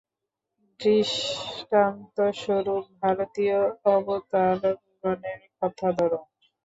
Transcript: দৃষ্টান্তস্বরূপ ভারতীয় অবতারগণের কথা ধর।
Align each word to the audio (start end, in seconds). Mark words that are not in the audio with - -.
দৃষ্টান্তস্বরূপ 0.79 1.75
ভারতীয় 3.01 3.59
অবতারগণের 3.87 5.41
কথা 5.59 5.87
ধর। 5.97 6.11